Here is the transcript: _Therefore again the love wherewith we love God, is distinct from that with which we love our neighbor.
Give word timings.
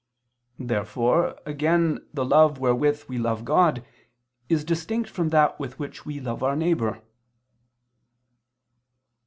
_Therefore 0.67 1.39
again 1.45 1.99
the 2.11 2.25
love 2.25 2.57
wherewith 2.57 3.03
we 3.07 3.19
love 3.19 3.45
God, 3.45 3.85
is 4.49 4.65
distinct 4.65 5.11
from 5.11 5.29
that 5.29 5.59
with 5.59 5.77
which 5.77 6.07
we 6.07 6.19
love 6.19 6.41
our 6.41 6.55
neighbor. 6.55 7.03